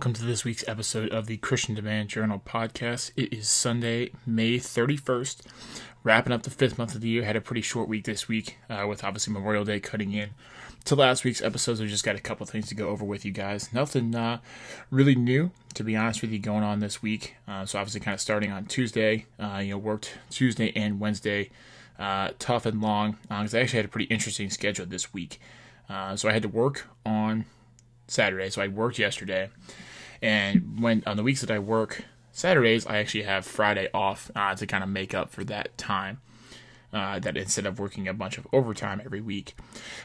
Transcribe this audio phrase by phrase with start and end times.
[0.00, 3.10] welcome to this week's episode of the Christian Demand Journal podcast.
[3.18, 5.42] It is Sunday, May 31st,
[6.02, 7.22] wrapping up the fifth month of the year.
[7.22, 10.30] Had a pretty short week this week, uh, with obviously Memorial Day cutting in
[10.86, 11.82] to last week's episodes.
[11.82, 13.74] We just got a couple things to go over with you guys.
[13.74, 14.38] Nothing uh,
[14.90, 17.36] really new, to be honest with you, going on this week.
[17.46, 19.26] Uh, so obviously, kind of starting on Tuesday.
[19.38, 21.50] Uh, you know, worked Tuesday and Wednesday,
[21.98, 25.38] uh, tough and long, because I actually had a pretty interesting schedule this week.
[25.90, 27.44] so I had to work on
[28.10, 28.50] Saturday.
[28.50, 29.50] So I worked yesterday,
[30.22, 34.54] and when on the weeks that I work Saturdays, I actually have Friday off uh,
[34.54, 36.20] to kind of make up for that time.
[36.92, 39.54] Uh, that instead of working a bunch of overtime every week.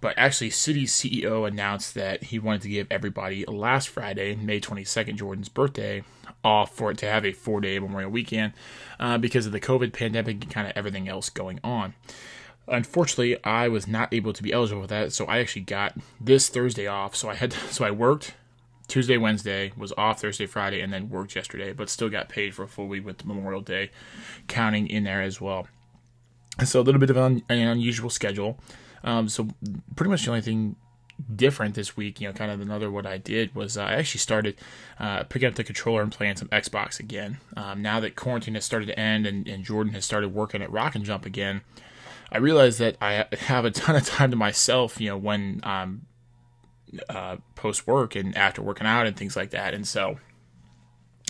[0.00, 5.16] But actually, City CEO announced that he wanted to give everybody last Friday, May 22nd,
[5.16, 6.04] Jordan's birthday,
[6.42, 8.54] off for it to have a four day Memorial weekend
[8.98, 11.92] uh, because of the COVID pandemic and kind of everything else going on.
[12.66, 16.48] Unfortunately, I was not able to be eligible for that, so I actually got this
[16.48, 17.14] Thursday off.
[17.14, 18.32] So I had to, so I worked
[18.90, 22.64] Tuesday, Wednesday, was off Thursday, Friday, and then worked yesterday, but still got paid for
[22.64, 23.90] a full week with Memorial Day
[24.48, 25.68] counting in there as well.
[26.64, 28.58] So a little bit of an, unusual schedule.
[29.02, 29.48] Um, so
[29.96, 30.76] pretty much the only thing
[31.34, 34.18] different this week, you know, kind of another what I did was uh, I actually
[34.18, 34.56] started
[34.98, 37.38] uh, picking up the controller and playing some Xbox again.
[37.56, 40.70] Um, now that quarantine has started to end and, and Jordan has started working at
[40.70, 41.62] Rock and Jump again,
[42.32, 46.02] I realized that I have a ton of time to myself, you know, when um,
[47.08, 49.74] uh, post work and after working out and things like that.
[49.74, 50.18] And so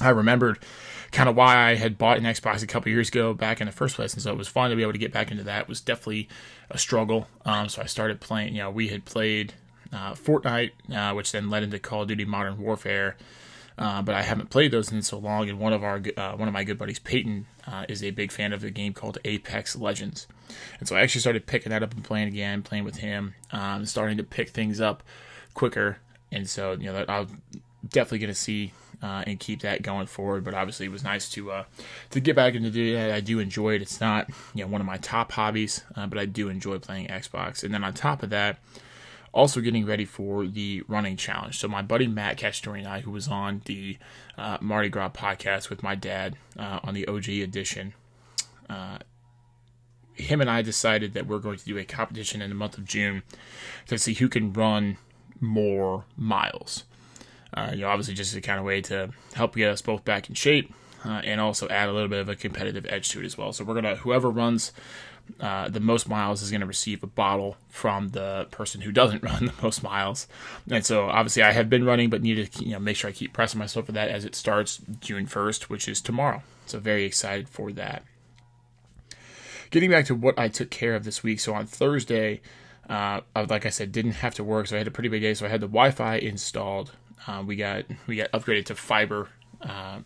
[0.00, 0.58] I remembered
[1.12, 3.72] kind of why I had bought an Xbox a couple years ago back in the
[3.72, 4.14] first place.
[4.14, 5.62] And so it was fun to be able to get back into that.
[5.62, 6.28] It was definitely
[6.70, 7.26] a struggle.
[7.44, 9.54] Um, so I started playing, you know, we had played
[9.92, 13.16] uh, Fortnite, uh, which then led into Call of Duty Modern Warfare.
[13.80, 15.48] Uh, but I haven't played those in so long.
[15.48, 18.30] And one of our uh, one of my good buddies, Peyton, uh, is a big
[18.30, 20.26] fan of a game called Apex Legends,
[20.78, 23.86] and so I actually started picking that up and playing again, playing with him, um,
[23.86, 25.02] starting to pick things up
[25.54, 25.96] quicker.
[26.30, 27.40] And so you know, I'm
[27.88, 30.44] definitely going to see uh, and keep that going forward.
[30.44, 31.64] But obviously, it was nice to uh,
[32.10, 33.10] to get back into doing that.
[33.10, 33.82] I do enjoy it.
[33.82, 37.08] It's not you know one of my top hobbies, uh, but I do enjoy playing
[37.08, 37.64] Xbox.
[37.64, 38.58] And then on top of that
[39.32, 41.58] also getting ready for the running challenge.
[41.58, 43.96] So my buddy Matt Cashtori and I, who was on the
[44.36, 47.94] uh, Mardi Gras podcast with my dad uh, on the OG edition,
[48.68, 48.98] uh,
[50.14, 52.84] him and I decided that we're going to do a competition in the month of
[52.84, 53.22] June
[53.86, 54.98] to see who can run
[55.40, 56.84] more miles.
[57.54, 60.28] Uh, you know, obviously just a kind of way to help get us both back
[60.28, 60.72] in shape.
[61.02, 63.52] Uh, and also add a little bit of a competitive edge to it as well.
[63.52, 64.72] So we're gonna whoever runs
[65.38, 69.46] uh, the most miles is to receive a bottle from the person who doesn't run
[69.46, 70.26] the most miles.
[70.70, 73.12] And so obviously I have been running, but need to you know make sure I
[73.12, 76.42] keep pressing myself for that as it starts June 1st, which is tomorrow.
[76.66, 78.02] So very excited for that.
[79.70, 81.38] Getting back to what I took care of this week.
[81.38, 82.40] So on Thursday,
[82.88, 85.34] uh, like I said, didn't have to work, so I had a pretty big day.
[85.34, 86.92] So I had the Wi-Fi installed.
[87.26, 89.28] Uh, we got we got upgraded to fiber,
[89.60, 90.00] uh,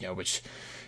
[0.00, 0.42] you know, which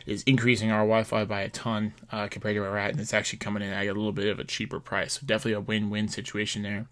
[0.06, 3.14] is increasing our Wi-Fi by a ton uh, compared to where we're at, and it's
[3.14, 5.14] actually coming in at a little bit of a cheaper price.
[5.14, 6.86] So definitely a win-win situation there.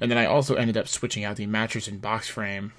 [0.00, 2.72] And then I also ended up switching out the mattress and box frame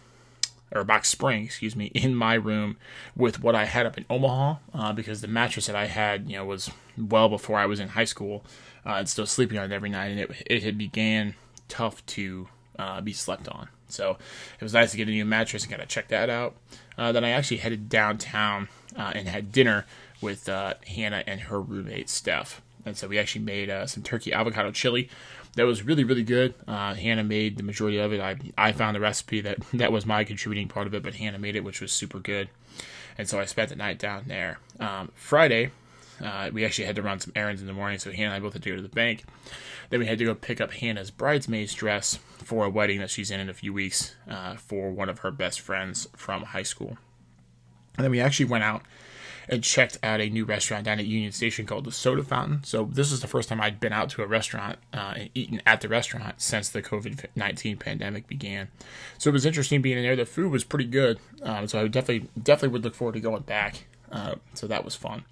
[0.72, 2.78] or box spring, excuse me, in my room
[3.16, 6.38] with what I had up in Omaha uh, because the mattress that I had, you
[6.38, 8.44] know, was well before I was in high school
[8.86, 11.36] uh, and still sleeping on it every night, and it it had began
[11.68, 12.48] tough to
[12.78, 13.70] uh, be slept on.
[13.88, 14.18] So
[14.60, 16.56] it was nice to get a new mattress and kind of check that out.
[16.98, 19.86] Uh, then I actually headed downtown uh, and had dinner
[20.22, 22.62] with uh, Hannah and her roommate Steph.
[22.86, 25.10] And so we actually made uh, some turkey avocado chili.
[25.56, 26.56] That was really, really good.
[26.68, 28.20] Hannah made the majority of it.
[28.20, 31.40] I, I found the recipe that that was my contributing part of it, but Hannah
[31.40, 32.50] made it, which was super good.
[33.18, 34.58] And so I spent the night down there.
[34.80, 35.70] Um, Friday,
[36.24, 38.40] uh, we actually had to run some errands in the morning, so Hannah and I
[38.40, 39.26] both had to go to the bank.
[39.90, 43.30] Then we had to go pick up Hannah's bridesmaid's dress for a wedding that she's
[43.30, 46.98] in in a few weeks uh, for one of her best friends from high school.
[47.98, 48.82] And then we actually went out
[49.50, 52.64] and checked out a new restaurant down at Union Station called the Soda Fountain.
[52.64, 55.62] So this is the first time I'd been out to a restaurant uh, and eaten
[55.66, 58.70] at the restaurant since the COVID nineteen pandemic began.
[59.18, 60.16] So it was interesting being in there.
[60.16, 63.44] The food was pretty good, um, so I definitely definitely would look forward to going
[63.44, 63.86] back.
[64.10, 65.26] Uh, so that was fun.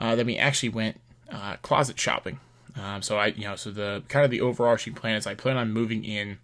[0.00, 0.98] Uh, then we actually went
[1.30, 2.40] uh, closet shopping.
[2.80, 5.56] Um, so I, you know, so the kind of the overarching plan is I plan
[5.56, 6.38] on moving in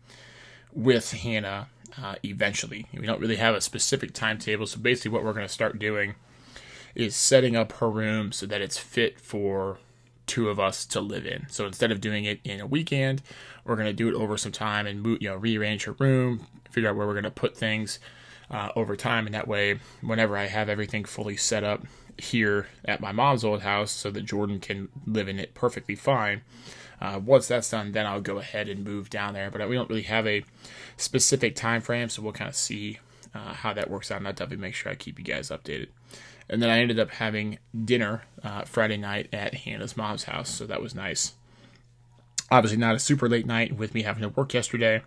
[0.72, 1.68] with Hannah
[2.00, 2.86] uh, eventually.
[2.92, 6.14] We don't really have a specific timetable, so basically what we're going to start doing
[6.94, 9.78] is setting up her room so that it's fit for
[10.26, 11.46] two of us to live in.
[11.48, 13.22] So instead of doing it in a weekend,
[13.64, 16.46] we're going to do it over some time and move, you know, rearrange her room,
[16.70, 17.98] figure out where we're going to put things
[18.50, 21.84] uh, over time, and that way, whenever I have everything fully set up
[22.18, 26.42] here at my mom's old house, so that Jordan can live in it perfectly fine
[27.00, 29.50] uh, once that's done, then I'll go ahead and move down there.
[29.50, 30.44] But we don't really have a
[30.96, 32.98] specific time frame, so we'll kind of see
[33.34, 35.88] uh, how that works out, and I'll definitely make sure I keep you guys updated.
[36.48, 40.66] And then I ended up having dinner uh, Friday night at Hannah's mom's house, so
[40.66, 41.34] that was nice.
[42.50, 45.02] Obviously, not a super late night with me having to work yesterday.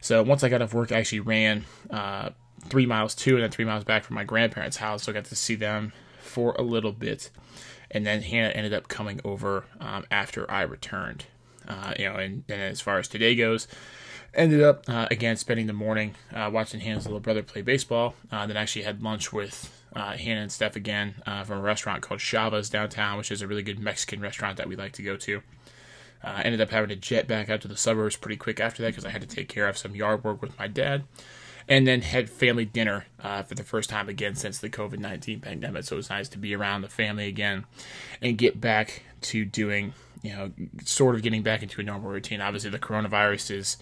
[0.00, 2.30] So once I got off work, I actually ran uh,
[2.64, 5.26] three miles to and then three miles back from my grandparents' house, so I got
[5.26, 5.92] to see them
[6.32, 7.30] for a little bit.
[7.90, 11.26] And then Hannah ended up coming over um, after I returned.
[11.68, 13.68] Uh, you know, and, and as far as today goes,
[14.34, 18.14] ended up uh, again spending the morning uh, watching Hannah's little brother play baseball.
[18.30, 22.02] Uh, then actually had lunch with uh, Hannah and Steph again uh, from a restaurant
[22.02, 25.16] called Chava's downtown, which is a really good Mexican restaurant that we like to go
[25.18, 25.42] to.
[26.24, 28.88] Uh, ended up having to jet back out to the suburbs pretty quick after that
[28.88, 31.04] because I had to take care of some yard work with my dad.
[31.68, 35.84] And then had family dinner for the first time again since the COVID 19 pandemic.
[35.84, 37.64] So it was nice to be around the family again
[38.20, 40.52] and get back to doing, you know,
[40.84, 42.40] sort of getting back into a normal routine.
[42.40, 43.76] Obviously, the coronavirus is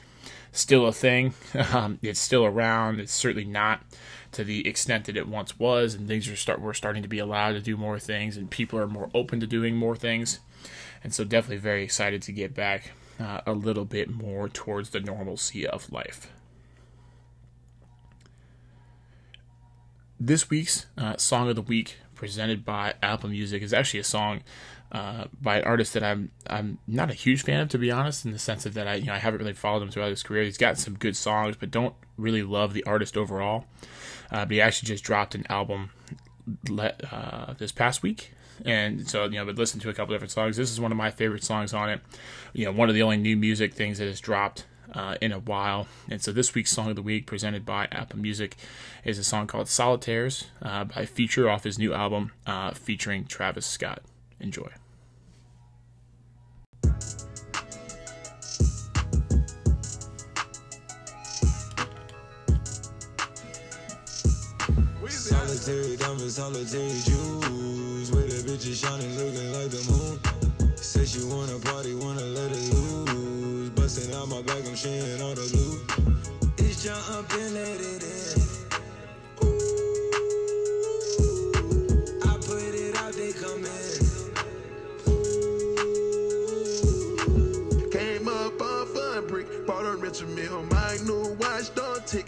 [0.52, 1.34] still a thing.
[1.72, 3.00] Um, it's still around.
[3.00, 3.82] It's certainly not
[4.32, 7.18] to the extent that it once was, and things are start we're starting to be
[7.18, 10.40] allowed to do more things, and people are more open to doing more things,
[11.04, 15.00] and so definitely very excited to get back uh, a little bit more towards the
[15.00, 16.30] normalcy of life.
[20.22, 24.42] This week's uh, song of the week, presented by Apple Music, is actually a song
[24.92, 28.26] uh, by an artist that I'm I'm not a huge fan of, to be honest,
[28.26, 30.22] in the sense of that I you know I haven't really followed him throughout his
[30.22, 30.44] career.
[30.44, 33.64] He's got some good songs, but don't really love the artist overall.
[34.30, 35.88] Uh, but he actually just dropped an album
[36.68, 38.34] let, uh, this past week,
[38.66, 40.58] and so you know, but listen to a couple different songs.
[40.58, 42.02] This is one of my favorite songs on it.
[42.52, 45.38] You know, one of the only new music things that has dropped uh, in a
[45.38, 45.86] while.
[46.08, 48.56] And so this week's song of the week, presented by Apple Music,
[49.04, 53.66] is a song called "Solitaires" uh, by Future off his new album uh, featuring Travis
[53.66, 54.02] Scott.
[54.40, 54.70] Enjoy.
[65.08, 68.10] Solitary diamonds, solitary jewels.
[68.10, 70.76] With a bitch shining, looking like the moon.
[70.76, 72.79] Says she wanna party, wanna let it loose.
[73.92, 75.80] Busting out my back, I'm sharing all the loot.
[76.58, 78.04] It's jump and let it
[82.24, 83.98] I put it out they come in.
[87.90, 92.26] Came up on fabric Paught on Richard Mille, my new watch don't tick.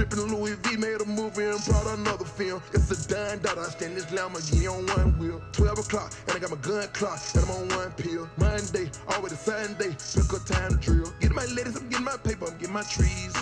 [0.00, 2.62] Drippin' Louis V made a movie and brought another film.
[2.72, 3.66] It's a dime dollar.
[3.66, 5.42] I stand this Lamborghini on one wheel.
[5.52, 8.26] 12 o'clock, and I got my gun clock, and I'm on one pill.
[8.38, 11.12] Monday, always Sunday, pick a time to drill.
[11.20, 13.34] Get my ladies, I'm getting my paper, I'm getting my trees.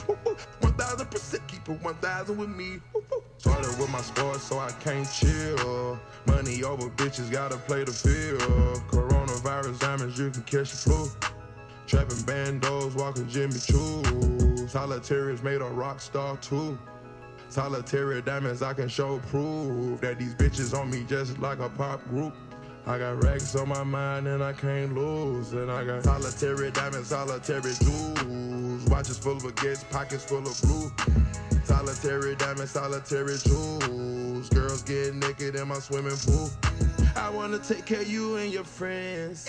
[0.60, 2.80] 1000% keep it 1000 with me.
[3.36, 5.96] Started with my sports, so I can't chill.
[6.26, 8.40] Money over bitches, gotta play the field.
[8.90, 11.08] Coronavirus diamonds, you can catch the flu.
[11.86, 14.47] Trapping bandos, walking Jimmy Choo.
[14.68, 16.78] Solitaires made a rock star too.
[17.48, 22.06] Solitary diamonds, I can show proof that these bitches on me just like a pop
[22.08, 22.34] group.
[22.86, 25.52] I got racks on my mind and I can't lose.
[25.52, 28.84] And I got solitary diamonds, solitary jewels.
[28.86, 30.92] Watches full of baguettes, pockets full of blue.
[31.64, 34.48] Solitary diamonds, solitary jewels.
[34.50, 36.50] Girls get naked in my swimming pool.
[37.16, 39.48] I wanna take care of you and your friends.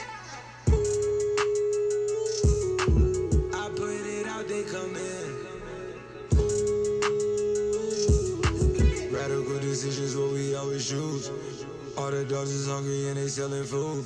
[12.19, 14.05] The dogs is hungry and they selling food.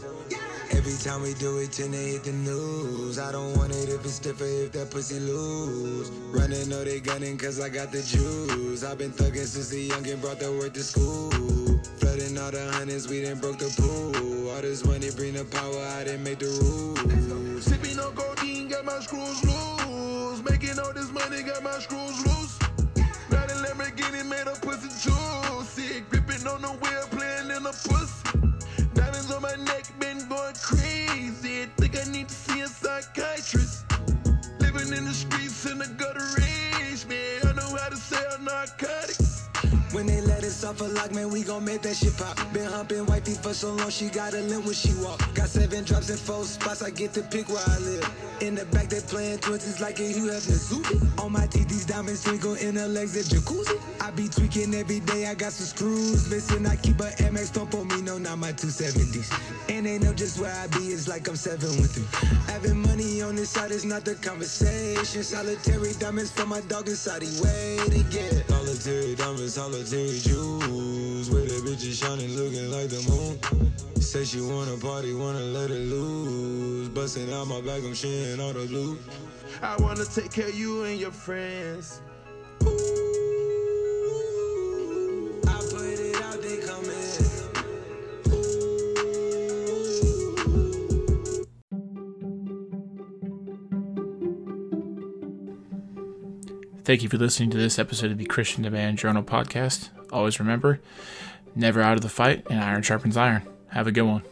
[0.72, 3.18] Every time we do it, tend to hit the news.
[3.18, 6.10] I don't want it if it's stiffer, if that pussy loose.
[6.32, 8.84] Running, know they gunning, cause I got the juice.
[8.84, 11.32] I've been thugging since the youngin' brought the word to school.
[11.98, 14.50] Flooding all the hundreds, we done broke the pool.
[14.52, 17.64] All this money bring the power, I didn't make the rules.
[17.66, 20.44] Sipping on codeine, got my screws loose.
[20.50, 22.60] Making all this money, got my screws loose.
[23.32, 24.90] Got a Lamborghini, made a pussy
[30.62, 30.93] going
[40.74, 42.38] it suffer like, man, we gon' make that shit pop.
[42.54, 45.20] Been humping wifey for so long, she got a limp when she walk.
[45.34, 48.10] Got seven drops in four spots, I get to pick where I live.
[48.42, 52.56] In the back, they playing twenties like a Hefner On my teeth, these diamonds twinkle
[52.56, 53.80] in her legs, at jacuzzi.
[54.02, 56.66] I be tweaking every day, I got some screws missing.
[56.66, 59.32] I keep a MX, don't for me, no, not my 270s.
[59.70, 62.06] And they know just where I be, it's like I'm seven with them.
[62.48, 65.24] Having money on this side is not the conversation.
[65.24, 68.53] Solitary diamonds for my dog inside, he waiting, yeah.
[68.64, 71.30] Solitary diamonds, solitary jewels.
[71.30, 73.38] Where a bitch is shining, looking like the moon.
[74.02, 76.88] Say she wanna party, wanna let it loose.
[76.88, 79.02] Busting out my back, I'm sharing all the loot.
[79.62, 82.00] I wanna take care of you and your friends.
[96.84, 99.88] Thank you for listening to this episode of the Christian Demand Journal podcast.
[100.12, 100.82] Always remember,
[101.56, 103.44] never out of the fight, and iron sharpens iron.
[103.70, 104.24] Have a good one.